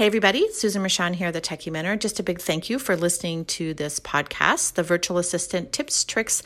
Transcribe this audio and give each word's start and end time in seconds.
Hey, 0.00 0.06
everybody, 0.06 0.50
Susan 0.50 0.82
Rashan 0.82 1.14
here, 1.14 1.30
the 1.30 1.42
Techie 1.42 1.70
Mentor. 1.70 1.94
Just 1.94 2.18
a 2.18 2.22
big 2.22 2.40
thank 2.40 2.70
you 2.70 2.78
for 2.78 2.96
listening 2.96 3.44
to 3.44 3.74
this 3.74 4.00
podcast, 4.00 4.72
the 4.72 4.82
Virtual 4.82 5.18
Assistant 5.18 5.74
Tips, 5.74 6.04
Tricks, 6.04 6.42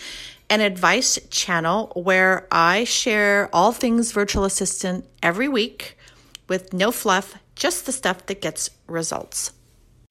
and 0.51 0.61
Advice 0.61 1.21
channel, 1.31 1.93
where 1.95 2.49
I 2.51 2.83
share 2.83 3.49
all 3.53 3.71
things 3.71 4.11
virtual 4.11 4.43
assistant 4.45 5.05
every 5.23 5.47
week 5.47 5.97
with 6.49 6.73
no 6.73 6.91
fluff, 6.91 7.37
just 7.55 7.87
the 7.87 7.93
stuff 7.93 8.27
that 8.27 8.43
gets 8.43 8.71
results. 8.89 9.53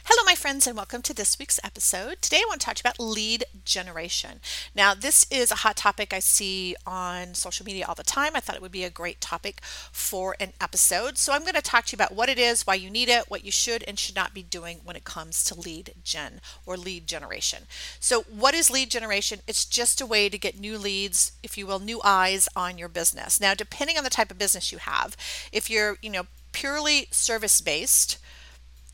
Hello, 0.05 0.25
my 0.25 0.35
friends, 0.35 0.67
and 0.67 0.75
welcome 0.75 1.01
to 1.01 1.13
this 1.13 1.39
week's 1.39 1.61
episode. 1.63 2.21
Today, 2.21 2.41
I 2.41 2.45
want 2.49 2.59
to 2.59 2.65
talk 2.65 2.75
to 2.75 2.81
you 2.81 2.89
about 2.89 2.99
lead 2.99 3.45
generation. 3.63 4.41
Now, 4.75 4.93
this 4.93 5.25
is 5.31 5.49
a 5.49 5.63
hot 5.63 5.77
topic 5.77 6.13
I 6.13 6.19
see 6.19 6.75
on 6.85 7.35
social 7.35 7.65
media 7.65 7.85
all 7.87 7.95
the 7.95 8.03
time. 8.03 8.33
I 8.35 8.41
thought 8.41 8.57
it 8.57 8.61
would 8.61 8.69
be 8.69 8.83
a 8.83 8.89
great 8.89 9.21
topic 9.21 9.61
for 9.63 10.35
an 10.41 10.51
episode. 10.59 11.17
So, 11.17 11.31
I'm 11.31 11.43
going 11.43 11.53
to 11.53 11.61
talk 11.61 11.85
to 11.85 11.93
you 11.93 11.95
about 11.95 12.13
what 12.13 12.27
it 12.27 12.37
is, 12.37 12.67
why 12.67 12.75
you 12.75 12.89
need 12.89 13.07
it, 13.07 13.29
what 13.29 13.45
you 13.45 13.51
should 13.51 13.81
and 13.87 13.97
should 13.97 14.15
not 14.15 14.33
be 14.33 14.43
doing 14.43 14.81
when 14.83 14.97
it 14.97 15.05
comes 15.05 15.41
to 15.45 15.57
lead 15.57 15.93
gen 16.03 16.41
or 16.65 16.75
lead 16.75 17.07
generation. 17.07 17.63
So, 18.01 18.23
what 18.23 18.53
is 18.53 18.69
lead 18.69 18.91
generation? 18.91 19.39
It's 19.47 19.63
just 19.63 20.01
a 20.01 20.05
way 20.05 20.27
to 20.27 20.37
get 20.37 20.59
new 20.59 20.77
leads, 20.77 21.31
if 21.41 21.57
you 21.57 21.65
will, 21.65 21.79
new 21.79 22.01
eyes 22.03 22.49
on 22.57 22.77
your 22.77 22.89
business. 22.89 23.39
Now, 23.39 23.53
depending 23.53 23.97
on 23.97 24.03
the 24.03 24.09
type 24.09 24.31
of 24.31 24.37
business 24.37 24.69
you 24.69 24.79
have, 24.79 25.15
if 25.53 25.69
you're, 25.69 25.97
you 26.01 26.09
know, 26.09 26.23
purely 26.51 27.07
service 27.09 27.61
based, 27.61 28.17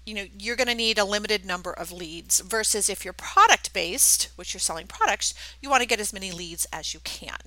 you 0.10 0.16
know 0.16 0.26
you're 0.40 0.56
going 0.56 0.68
to 0.68 0.74
need 0.74 0.98
a 0.98 1.06
limited 1.06 1.46
number 1.46 1.72
of 1.72 1.92
leads 1.92 2.40
versus 2.40 2.90
if 2.90 3.06
you're 3.06 3.14
product 3.14 3.72
based 3.74 4.30
which 4.36 4.54
you're 4.54 4.60
selling 4.60 4.88
products 4.88 5.36
you 5.62 5.70
want 5.70 5.82
to 5.82 5.88
get 5.88 6.00
as 6.00 6.12
many 6.12 6.32
leads 6.32 6.66
as 6.74 6.96
you 6.96 7.00
can. 7.02 7.38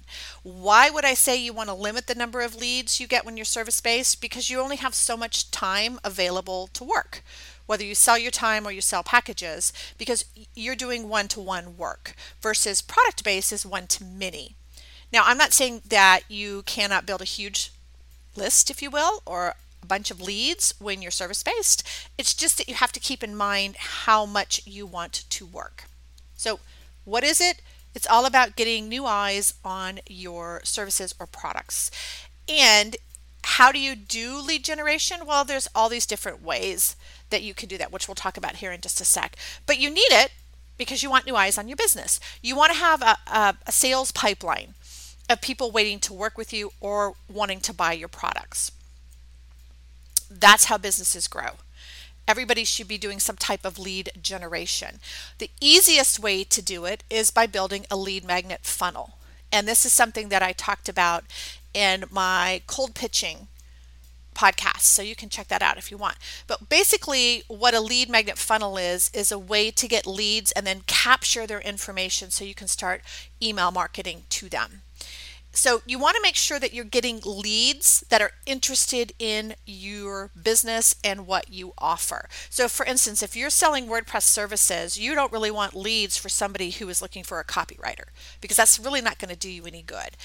Why 0.45 0.89
would 0.89 1.05
i 1.05 1.15
say 1.15 1.37
you 1.37 1.53
want 1.53 1.69
to 1.69 1.75
limit 1.75 2.06
the 2.06 2.15
number 2.15 2.41
of 2.41 2.55
leads 2.55 3.01
you 3.01 3.09
get 3.09 3.25
when 3.25 3.37
you're 3.37 3.45
service 3.45 3.80
based 3.80 4.20
because 4.20 4.48
you 4.48 4.61
only 4.61 4.77
have 4.77 4.95
so 4.95 5.17
much 5.17 5.51
time 5.51 5.98
available 6.05 6.69
to 6.69 6.84
work. 6.84 7.25
Whether 7.67 7.84
you 7.84 7.97
sell 7.97 8.17
your 8.17 8.30
time 8.30 8.65
or 8.65 8.70
you 8.70 8.81
sell 8.81 9.03
packages 9.03 9.73
because 9.98 10.25
you're 10.55 10.77
doing 10.77 11.08
one 11.08 11.27
to 11.29 11.41
one 11.41 11.77
work 11.77 12.14
versus 12.41 12.81
product 12.81 13.25
based 13.25 13.53
is 13.53 13.67
one 13.67 13.89
to 13.89 14.05
many 14.05 14.55
now 15.12 15.23
i'm 15.25 15.39
not 15.39 15.53
saying 15.53 15.83
that 15.89 16.20
you 16.29 16.62
cannot 16.62 17.06
build 17.06 17.20
a 17.20 17.25
huge 17.25 17.73
list 18.36 18.70
if 18.70 18.81
you 18.83 18.91
will 18.91 19.23
or 19.27 19.55
bunch 19.86 20.11
of 20.11 20.20
leads 20.20 20.75
when 20.78 21.02
you're 21.02 21.11
service 21.11 21.42
based. 21.42 21.86
It's 22.19 22.34
just 22.34 22.58
that 22.58 22.69
you 22.69 22.75
have 22.75 22.92
to 22.92 23.00
keep 23.00 23.22
in 23.22 23.36
mind 23.36 23.77
how 23.77 24.27
much 24.27 24.66
you 24.66 24.86
want 24.86 25.24
to 25.30 25.47
work. 25.47 25.84
So, 26.36 26.61
what 27.05 27.24
is 27.24 27.41
it? 27.41 27.61
It's 27.94 28.06
all 28.06 28.24
about 28.24 28.56
getting 28.56 28.89
new 28.89 29.05
eyes 29.06 29.55
on 29.64 30.00
your 30.08 30.61
services 30.64 31.14
or 31.20 31.27
products. 31.27 31.91
And 32.48 32.97
how 33.44 33.72
do 33.72 33.78
you 33.78 33.94
do 33.94 34.41
lead 34.41 34.64
generation? 34.64 35.27
Well, 35.27 35.44
there's 35.44 35.69
all 35.74 35.89
these 35.89 36.06
different 36.06 36.42
ways 36.42 36.96
that 37.30 37.42
you 37.42 37.55
can 37.55 37.69
do 37.69 37.77
that, 37.78 37.92
which 37.92 38.08
we'll 38.08 38.14
talk 38.14 38.36
about 38.36 38.56
here 38.56 38.72
in 38.72 38.80
just 38.80 39.00
a 39.00 39.05
sec. 39.05 39.36
But 39.67 39.78
you 39.78 39.91
need 39.91 40.11
it 40.11 40.33
because 40.78 41.02
you 41.02 41.11
want 41.11 41.27
new 41.27 41.36
eyes 41.36 41.58
on 41.58 41.69
your 41.69 41.77
business. 41.77 42.19
You 42.41 42.56
want 42.56 42.72
to 42.72 42.78
have 42.78 43.02
a, 43.02 43.17
a, 43.27 43.56
a 43.67 43.72
sales 43.72 44.12
pipeline 44.12 44.74
of 45.28 45.41
people 45.41 45.70
waiting 45.70 45.98
to 46.00 46.12
work 46.12 46.39
with 46.39 46.52
you 46.52 46.72
or 46.80 47.14
wanting 47.33 47.61
to 47.61 47.74
buy 47.74 47.92
your 47.92 48.08
products. 48.08 48.72
That's 50.41 50.66
how 50.66 50.78
businesses 50.78 51.28
grow. 51.28 51.58
Everybody 52.27 52.64
should 52.64 52.88
be 52.88 52.98
doing 52.98 53.19
some 53.19 53.36
type 53.36 53.64
of 53.64 53.78
lead 53.78 54.11
generation. 54.20 55.00
The 55.39 55.50
easiest 55.61 56.20
way 56.20 56.44
to 56.44 56.62
do 56.62 56.84
it 56.84 57.02
is 57.11 57.30
by 57.30 57.47
building 57.47 57.84
a 57.91 57.97
lead 57.97 58.24
magnet 58.24 58.61
funnel. 58.62 59.19
And 59.50 59.69
this 59.69 59.84
is 59.84 59.92
something 59.92 60.28
that 60.28 60.42
I 60.42 60.52
talked 60.52 60.89
about 60.89 61.24
in 61.74 62.05
my 62.11 62.62
cold 62.66 62.94
pitching 62.94 63.48
podcast. 64.34 64.80
So 64.80 65.02
you 65.02 65.14
can 65.14 65.28
check 65.28 65.48
that 65.48 65.62
out 65.62 65.78
if 65.78 65.91
you 65.91 65.97
want. 65.97 66.16
But 66.46 66.69
basically, 66.69 67.42
what 67.48 67.74
a 67.74 67.80
lead 67.80 68.08
magnet 68.08 68.39
funnel 68.39 68.78
is, 68.78 69.11
is 69.12 69.30
a 69.30 69.39
way 69.39 69.70
to 69.70 69.89
get 69.89 70.06
leads 70.06 70.52
and 70.52 70.67
then 70.67 70.83
capture 70.86 71.46
their 71.46 71.61
information 71.61 72.30
so 72.30 72.44
you 72.44 72.55
can 72.55 72.69
start 72.69 73.02
email 73.42 73.70
marketing 73.70 74.23
to 74.30 74.48
them. 74.48 74.83
So 75.52 75.83
you 75.86 75.98
want 75.98 76.17
to 76.17 76.23
make 76.23 76.35
sure 76.35 76.58
that 76.58 76.73
you're 76.73 76.85
getting 76.85 77.20
leads 77.24 78.05
that 78.08 78.23
are 78.23 78.33
interested 78.46 79.13
in 79.18 79.55
your 79.67 80.30
business 80.40 80.95
and 81.05 81.27
what 81.27 81.52
you 81.52 81.74
offer. 81.79 82.29
So 82.48 82.68
for 82.68 82.86
instance, 82.86 83.23
if 83.23 83.36
you're 83.36 83.51
selling 83.51 83.86
WordPress 83.86 84.23
services, 84.23 84.98
you 84.98 85.14
don't 85.14 85.33
really 85.33 85.51
want 85.51 85.74
leads 85.74 86.17
for 86.17 86.29
somebody 86.29 86.70
who 86.70 86.89
is 86.89 87.02
looking 87.02 87.23
for 87.23 87.39
a 87.39 87.45
copywriter 87.45 88.07
because 88.40 88.57
that's 88.57 88.80
really 88.80 89.02
not 89.02 89.18
going 89.18 89.29
to 89.29 89.36
do 89.36 89.51
you 89.51 89.67
any 89.67 89.83
good. 89.83 90.17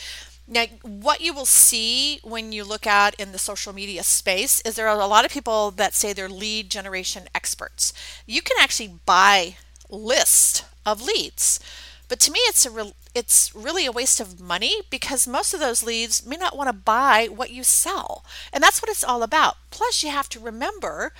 Now, 0.47 0.65
what 0.81 1.19
you 1.19 1.33
will 1.33 1.45
see 1.45 2.19
when 2.23 2.53
you 2.53 2.63
look 2.63 2.87
out 2.87 3.13
in 3.15 3.33
the 3.33 3.37
social 3.37 3.73
media 3.73 4.01
space 4.03 4.61
is 4.61 4.75
there 4.75 4.87
are 4.87 4.99
a 4.99 5.05
lot 5.05 5.25
of 5.25 5.31
people 5.31 5.71
that 5.71 5.93
say 5.93 6.13
they're 6.13 6.29
lead 6.29 6.71
generation 6.71 7.27
experts. 7.35 7.91
You 8.25 8.41
can 8.41 8.55
actually 8.59 8.99
buy 9.05 9.57
lists 9.89 10.63
of 10.85 11.01
leads. 11.01 11.59
But 12.07 12.19
to 12.21 12.31
me, 12.31 12.39
it's 12.43 12.65
a 12.65 12.71
re- 12.71 12.93
it's 13.13 13.53
really 13.53 13.85
a 13.85 13.91
waste 13.91 14.19
of 14.19 14.39
money 14.39 14.81
because 14.89 15.27
most 15.27 15.53
of 15.53 15.59
those 15.59 15.83
leads 15.83 16.25
may 16.25 16.37
not 16.37 16.55
want 16.55 16.69
to 16.69 16.73
buy 16.73 17.27
what 17.27 17.51
you 17.51 17.63
sell, 17.63 18.23
and 18.53 18.63
that's 18.63 18.81
what 18.81 18.89
it's 18.89 19.03
all 19.03 19.23
about. 19.23 19.57
Plus, 19.71 20.03
you 20.03 20.09
have 20.09 20.29
to 20.29 20.39
remember, 20.39 21.13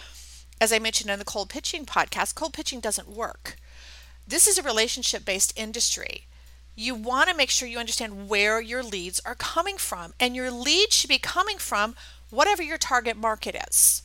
as 0.62 0.72
I 0.72 0.80
mentioned 0.80 1.10
in 1.10 1.20
the 1.20 1.26
cold 1.26 1.50
pitching 1.50 1.86
podcast, 1.86 2.36
cold 2.36 2.54
pitching 2.54 2.80
doesn't 2.80 3.10
work. 3.10 3.58
This 4.26 4.48
is 4.48 4.58
a 4.58 4.64
relationship 4.64 5.26
based 5.26 5.54
industry. 5.58 6.28
You 6.76 6.96
want 6.96 7.30
to 7.30 7.36
make 7.36 7.50
sure 7.50 7.68
you 7.68 7.80
understand 7.80 8.30
where 8.30 8.62
your 8.62 8.84
leads 8.84 9.20
are 9.26 9.36
coming 9.36 9.78
from, 9.78 10.14
and 10.20 10.36
your 10.36 10.52
leads 10.52 10.96
should 10.96 11.10
be 11.10 11.18
coming 11.18 11.58
from 11.58 11.96
whatever 12.30 12.62
your 12.62 12.78
target 12.78 13.18
market 13.18 13.56
is 13.70 14.04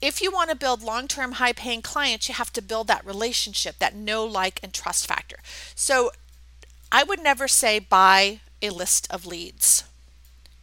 if 0.00 0.22
you 0.22 0.30
want 0.30 0.50
to 0.50 0.56
build 0.56 0.82
long 0.82 1.08
term, 1.08 1.32
high 1.32 1.52
paying 1.52 1.82
clients, 1.82 2.28
you 2.28 2.34
have 2.34 2.52
to 2.52 2.62
build 2.62 2.86
that 2.86 3.04
relationship, 3.04 3.78
that 3.78 3.94
know, 3.94 4.24
like, 4.24 4.60
and 4.62 4.72
trust 4.72 5.06
factor. 5.06 5.38
So 5.74 6.10
I 6.90 7.02
would 7.02 7.22
never 7.22 7.48
say 7.48 7.78
buy 7.78 8.40
a 8.62 8.70
list 8.70 9.06
of 9.10 9.26
leads. 9.26 9.84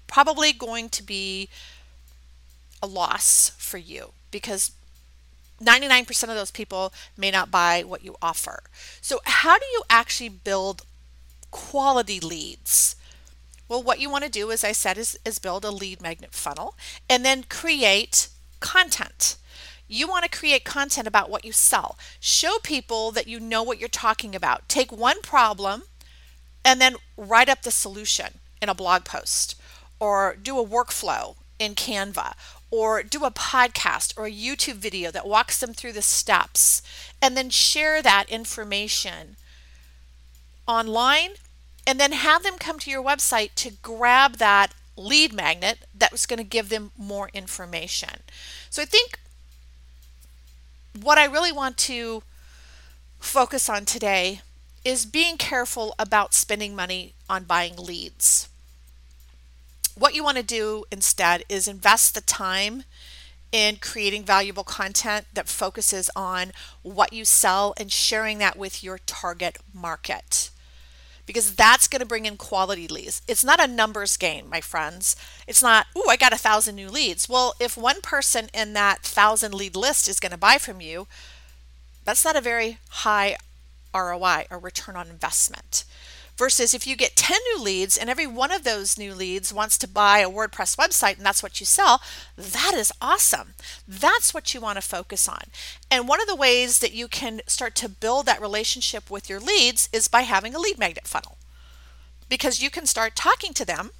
Probably 0.07 0.53
going 0.53 0.89
to 0.89 1.03
be 1.03 1.49
a 2.81 2.87
loss 2.87 3.51
for 3.57 3.77
you 3.77 4.11
because 4.31 4.71
99% 5.61 6.23
of 6.23 6.35
those 6.35 6.51
people 6.51 6.93
may 7.17 7.31
not 7.31 7.51
buy 7.51 7.83
what 7.85 8.03
you 8.03 8.15
offer. 8.21 8.63
So, 9.01 9.21
how 9.23 9.57
do 9.57 9.65
you 9.65 9.83
actually 9.89 10.29
build 10.29 10.83
quality 11.51 12.19
leads? 12.19 12.95
Well, 13.67 13.81
what 13.81 13.99
you 13.99 14.09
want 14.09 14.25
to 14.25 14.29
do, 14.29 14.51
as 14.51 14.63
I 14.63 14.73
said, 14.73 14.97
is, 14.97 15.17
is 15.25 15.39
build 15.39 15.65
a 15.65 15.71
lead 15.71 16.01
magnet 16.01 16.33
funnel 16.33 16.75
and 17.09 17.25
then 17.25 17.43
create 17.43 18.27
content. 18.65 19.37
You 19.87 20.07
want 20.07 20.23
to 20.25 20.37
create 20.37 20.65
content 20.65 21.07
about 21.07 21.29
what 21.29 21.45
you 21.45 21.51
sell. 21.51 21.97
Show 22.19 22.57
people 22.63 23.11
that 23.11 23.27
you 23.27 23.39
know 23.39 23.61
what 23.61 23.79
you're 23.79 23.87
talking 23.87 24.33
about. 24.33 24.67
Take 24.67 24.91
one 24.91 25.21
problem 25.21 25.83
and 26.63 26.81
then 26.81 26.95
write 27.15 27.47
up 27.47 27.61
the 27.61 27.69
solution 27.69 28.39
in 28.61 28.67
a 28.67 28.73
blog 28.73 29.05
post 29.05 29.55
or 29.99 30.35
do 30.41 30.57
a 30.59 30.65
workflow 30.65 31.35
in 31.59 31.75
Canva 31.75 32.33
or 32.71 33.03
do 33.03 33.23
a 33.23 33.31
podcast 33.31 34.17
or 34.17 34.25
a 34.25 34.31
YouTube 34.31 34.77
video 34.77 35.11
that 35.11 35.27
walks 35.27 35.59
them 35.59 35.73
through 35.73 35.93
the 35.93 36.01
steps 36.01 36.81
and 37.21 37.37
then 37.37 37.51
share 37.51 38.01
that 38.01 38.25
information 38.27 39.35
online 40.67 41.31
and 41.85 41.99
then 41.99 42.11
have 42.11 42.41
them 42.41 42.57
come 42.57 42.79
to 42.79 42.89
your 42.89 43.03
website 43.03 43.51
to 43.55 43.71
grab 43.83 44.37
that 44.37 44.73
lead 44.95 45.33
magnet 45.33 45.79
that 45.97 46.11
was 46.11 46.25
going 46.25 46.37
to 46.37 46.43
give 46.43 46.69
them 46.69 46.91
more 46.97 47.29
information. 47.33 48.21
So 48.69 48.81
I 48.81 48.85
think 48.85 49.19
what 51.01 51.17
I 51.17 51.25
really 51.25 51.51
want 51.51 51.77
to 51.77 52.23
focus 53.19 53.69
on 53.69 53.85
today 53.85 54.41
is 54.83 55.05
being 55.05 55.37
careful 55.37 55.95
about 55.97 56.33
spending 56.33 56.75
money 56.75 57.13
on 57.29 57.43
buying 57.43 57.75
leads. 57.75 58.47
What 59.97 60.13
you 60.13 60.23
want 60.23 60.37
to 60.37 60.43
do 60.43 60.85
instead 60.91 61.43
is 61.49 61.67
invest 61.67 62.13
the 62.13 62.21
time 62.21 62.83
in 63.51 63.77
creating 63.77 64.23
valuable 64.23 64.63
content 64.63 65.25
that 65.33 65.47
focuses 65.47 66.09
on 66.15 66.51
what 66.83 67.13
you 67.13 67.23
sell 67.23 67.73
and 67.77 67.91
sharing 67.91 68.37
that 68.39 68.57
with 68.57 68.83
your 68.83 68.99
target 69.05 69.57
market 69.73 70.49
because 71.25 71.55
that's 71.55 71.87
going 71.87 71.99
to 72.01 72.05
bring 72.05 72.25
in 72.25 72.37
quality 72.37 72.87
leads. 72.87 73.21
It's 73.27 73.43
not 73.43 73.63
a 73.63 73.67
numbers 73.67 74.17
game, 74.17 74.49
my 74.49 74.61
friends. 74.61 75.15
It's 75.47 75.61
not, 75.61 75.87
oh, 75.95 76.09
I 76.09 76.17
got 76.17 76.33
a 76.33 76.37
thousand 76.37 76.75
new 76.75 76.89
leads. 76.89 77.27
Well, 77.27 77.55
if 77.59 77.77
one 77.77 78.01
person 78.01 78.49
in 78.53 78.73
that 78.73 79.01
thousand 79.01 79.53
lead 79.53 79.75
list 79.75 80.07
is 80.07 80.19
going 80.19 80.31
to 80.31 80.37
buy 80.37 80.57
from 80.57 80.81
you, 80.81 81.07
that's 82.03 82.23
not 82.23 82.35
a 82.35 82.41
very 82.41 82.77
high 82.89 83.37
ROI 83.93 84.45
or 84.51 84.59
return 84.59 84.95
on 84.95 85.09
investment. 85.09 85.83
Versus 86.37 86.73
if 86.73 86.85
you 86.85 86.97
get 86.97 87.15
10 87.15 87.37
new 87.53 87.63
leads 87.63 87.97
and 87.97 88.09
every 88.09 88.27
one 88.27 88.51
of 88.51 88.63
those 88.63 88.97
new 88.97 89.13
leads 89.13 89.53
wants 89.53 89.77
to 89.77 89.87
buy 89.87 90.19
a 90.19 90.29
WordPress 90.29 90.75
website 90.75 91.15
and 91.15 91.25
that's 91.25 91.41
what 91.41 91.59
you 91.61 91.65
sell, 91.65 92.01
that 92.37 92.73
is 92.75 92.91
awesome. 93.01 93.53
That's 93.87 94.33
what 94.33 94.53
you 94.53 94.59
want 94.59 94.75
to 94.75 94.81
focus 94.81 95.29
on. 95.29 95.43
And 95.89 96.07
one 96.07 96.19
of 96.19 96.27
the 96.27 96.35
ways 96.35 96.79
that 96.79 96.91
you 96.93 97.07
can 97.07 97.41
start 97.47 97.73
to 97.75 97.89
build 97.89 98.25
that 98.25 98.41
relationship 98.41 99.09
with 99.09 99.29
your 99.29 99.39
leads 99.39 99.87
is 99.93 100.09
by 100.09 100.21
having 100.21 100.53
a 100.53 100.59
lead 100.59 100.77
magnet 100.77 101.07
funnel. 101.07 101.37
Because 102.27 102.61
you 102.61 102.69
can 102.69 102.85
start 102.85 103.15
talking 103.15 103.53
to 103.53 103.63
them 103.63 103.91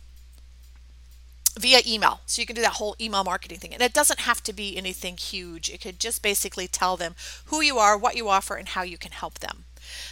via 1.58 1.82
email. 1.88 2.22
So 2.26 2.42
you 2.42 2.46
can 2.46 2.56
do 2.56 2.62
that 2.62 2.74
whole 2.74 2.96
email 3.00 3.24
marketing 3.24 3.60
thing. 3.60 3.74
And 3.74 3.82
it 3.82 3.94
doesn't 3.94 4.20
have 4.22 4.44
to 4.44 4.54
be 4.54 4.76
anything 4.76 5.18
huge. 5.18 5.70
It 5.70 5.82
could 5.82 6.00
just 6.00 6.22
basically 6.22 6.68
tell 6.68 6.98
them 6.98 7.16
who 7.46 7.62
you 7.62 7.78
are, 7.78 7.98
what 7.98 8.16
you 8.18 8.28
offer, 8.28 8.56
and 8.56 8.68
how 8.70 8.84
you 8.84 8.98
can 8.98 9.12
help 9.12 9.40
them. 9.40 9.66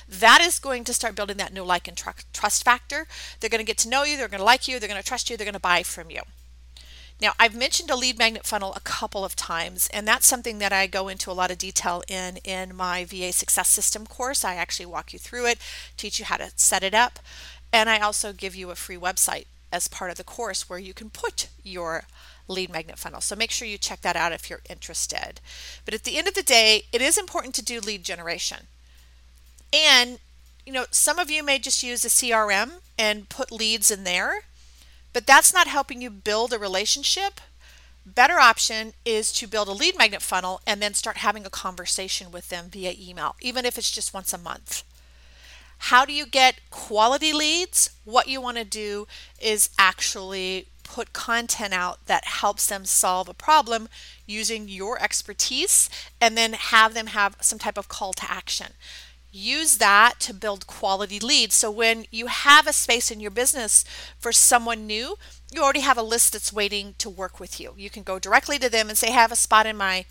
That 0.07 0.41
is 0.41 0.59
going 0.59 0.83
to 0.85 0.93
start 0.93 1.15
building 1.15 1.37
that 1.37 1.53
new 1.53 1.63
like 1.63 1.87
and 1.87 1.97
trust 1.97 2.63
factor. 2.63 3.07
They're 3.39 3.49
going 3.49 3.59
to 3.59 3.65
get 3.65 3.77
to 3.79 3.89
know 3.89 4.03
you, 4.03 4.17
they're 4.17 4.27
going 4.27 4.39
to 4.39 4.45
like 4.45 4.67
you, 4.67 4.79
they're 4.79 4.89
going 4.89 5.01
to 5.01 5.07
trust 5.07 5.29
you, 5.29 5.37
they're 5.37 5.45
going 5.45 5.53
to 5.53 5.59
buy 5.59 5.83
from 5.83 6.09
you. 6.09 6.21
Now, 7.21 7.33
I've 7.39 7.55
mentioned 7.55 7.89
a 7.89 7.95
lead 7.95 8.17
magnet 8.17 8.45
funnel 8.45 8.73
a 8.75 8.81
couple 8.81 9.23
of 9.23 9.35
times, 9.35 9.87
and 9.93 10.07
that's 10.07 10.27
something 10.27 10.57
that 10.57 10.73
I 10.73 10.87
go 10.87 11.07
into 11.07 11.31
a 11.31 11.33
lot 11.33 11.51
of 11.51 11.57
detail 11.57 12.03
in 12.07 12.37
in 12.37 12.75
my 12.75 13.05
VA 13.05 13.31
Success 13.31 13.69
System 13.69 14.05
course. 14.05 14.43
I 14.43 14.55
actually 14.55 14.87
walk 14.87 15.13
you 15.13 15.19
through 15.19 15.45
it, 15.45 15.59
teach 15.95 16.19
you 16.19 16.25
how 16.25 16.37
to 16.37 16.51
set 16.55 16.83
it 16.83 16.93
up, 16.93 17.19
and 17.71 17.89
I 17.89 17.99
also 17.99 18.33
give 18.33 18.55
you 18.55 18.71
a 18.71 18.75
free 18.75 18.97
website 18.97 19.45
as 19.71 19.87
part 19.87 20.11
of 20.11 20.17
the 20.17 20.23
course 20.23 20.69
where 20.69 20.79
you 20.79 20.93
can 20.93 21.09
put 21.09 21.47
your 21.63 22.03
lead 22.47 22.69
magnet 22.69 22.99
funnel. 22.99 23.21
So 23.21 23.35
make 23.35 23.51
sure 23.51 23.67
you 23.67 23.77
check 23.77 24.01
that 24.01 24.15
out 24.15 24.31
if 24.31 24.49
you're 24.49 24.61
interested. 24.69 25.39
But 25.85 25.93
at 25.93 26.03
the 26.03 26.17
end 26.17 26.27
of 26.27 26.33
the 26.33 26.43
day, 26.43 26.83
it 26.91 27.01
is 27.01 27.17
important 27.17 27.55
to 27.55 27.63
do 27.63 27.79
lead 27.79 28.03
generation. 28.03 28.67
And 29.73 30.19
you 30.65 30.71
know, 30.71 30.85
some 30.91 31.19
of 31.19 31.29
you 31.29 31.43
may 31.43 31.59
just 31.59 31.83
use 31.83 32.05
a 32.05 32.09
CRM 32.09 32.79
and 32.97 33.27
put 33.27 33.51
leads 33.51 33.91
in 33.91 34.03
there, 34.03 34.43
but 35.11 35.27
that's 35.27 35.53
not 35.53 35.67
helping 35.67 36.01
you 36.01 36.09
build 36.09 36.53
a 36.53 36.59
relationship. 36.59 37.41
Better 38.05 38.39
option 38.39 38.93
is 39.05 39.31
to 39.33 39.47
build 39.47 39.67
a 39.67 39.73
lead 39.73 39.97
magnet 39.97 40.21
funnel 40.21 40.61
and 40.67 40.81
then 40.81 40.93
start 40.93 41.17
having 41.17 41.45
a 41.45 41.49
conversation 41.49 42.31
with 42.31 42.49
them 42.49 42.69
via 42.69 42.93
email, 42.97 43.35
even 43.41 43.65
if 43.65 43.77
it's 43.77 43.91
just 43.91 44.13
once 44.13 44.33
a 44.33 44.37
month. 44.37 44.83
How 45.77 46.05
do 46.05 46.13
you 46.13 46.25
get 46.25 46.61
quality 46.69 47.33
leads? 47.33 47.89
What 48.05 48.27
you 48.27 48.39
want 48.39 48.57
to 48.57 48.63
do 48.63 49.07
is 49.41 49.69
actually 49.77 50.67
put 50.83 51.11
content 51.13 51.73
out 51.73 52.05
that 52.05 52.25
helps 52.25 52.67
them 52.67 52.85
solve 52.85 53.27
a 53.27 53.33
problem 53.33 53.89
using 54.25 54.67
your 54.67 55.01
expertise 55.01 55.89
and 56.21 56.37
then 56.37 56.53
have 56.53 56.93
them 56.93 57.07
have 57.07 57.35
some 57.41 57.59
type 57.59 57.77
of 57.77 57.87
call 57.87 58.13
to 58.13 58.31
action. 58.31 58.73
Use 59.35 59.77
that 59.77 60.19
to 60.19 60.33
build 60.33 60.68
quality 60.68 61.19
leads. 61.19 61.56
So 61.56 61.71
when 61.71 62.06
you 62.12 62.27
have 62.27 62.68
a 62.68 62.74
space 62.74 63.09
in 63.09 63.19
your 63.19 63.31
business 63.31 63.83
for 64.19 64.31
someone 64.31 64.85
new, 64.85 65.18
you 65.51 65.63
already 65.63 65.80
have 65.80 65.97
a 65.97 66.03
list 66.03 66.33
that's 66.33 66.53
waiting 66.53 66.94
to 67.00 67.09
work 67.09 67.39
with 67.39 67.59
you. 67.59 67.74
You 67.75 67.89
can 67.89 68.03
go 68.03 68.19
directly 68.19 68.59
to 68.59 68.69
them 68.69 68.89
and 68.89 68.97
say, 68.97 69.07
I 69.07 69.12
have 69.12 69.31
a 69.31 69.35
spot 69.35 69.65
in 69.65 69.75
my 69.75 70.06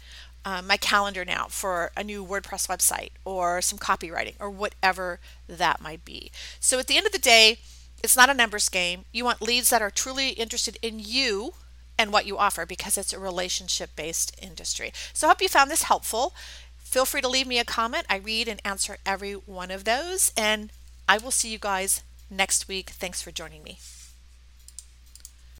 uh, 0.44 0.60
my 0.60 0.76
calendar 0.76 1.24
now 1.24 1.46
for 1.48 1.92
a 1.96 2.02
new 2.02 2.26
WordPress 2.26 2.66
website 2.66 3.10
or 3.24 3.62
some 3.62 3.78
copywriting 3.78 4.34
or 4.40 4.50
whatever 4.50 5.20
that 5.46 5.80
might 5.80 6.04
be. 6.04 6.32
So 6.58 6.80
at 6.80 6.88
the 6.88 6.96
end 6.96 7.06
of 7.06 7.12
the 7.12 7.18
day, 7.20 7.58
it's 8.02 8.16
not 8.16 8.28
a 8.28 8.34
numbers 8.34 8.68
game. 8.68 9.04
You 9.12 9.24
want 9.24 9.40
leads 9.40 9.70
that 9.70 9.82
are 9.82 9.90
truly 9.90 10.30
interested 10.30 10.78
in 10.82 10.98
you 10.98 11.54
and 11.96 12.12
what 12.12 12.26
you 12.26 12.38
offer 12.38 12.66
because 12.66 12.98
it's 12.98 13.12
a 13.12 13.20
relationship 13.20 13.94
based 13.94 14.36
industry. 14.42 14.92
So 15.12 15.28
I 15.28 15.30
hope 15.30 15.42
you 15.42 15.48
found 15.48 15.70
this 15.70 15.84
helpful. 15.84 16.34
Feel 16.92 17.06
free 17.06 17.22
to 17.22 17.28
leave 17.28 17.46
me 17.46 17.58
a 17.58 17.64
comment. 17.64 18.04
I 18.10 18.16
read 18.16 18.48
and 18.48 18.60
answer 18.66 18.98
every 19.06 19.32
one 19.32 19.70
of 19.70 19.84
those, 19.84 20.30
and 20.36 20.70
I 21.08 21.16
will 21.16 21.30
see 21.30 21.48
you 21.48 21.58
guys 21.58 22.02
next 22.28 22.68
week. 22.68 22.90
Thanks 22.90 23.22
for 23.22 23.30
joining 23.30 23.62
me. 23.62 23.78